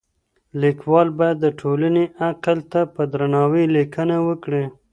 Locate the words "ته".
2.71-2.81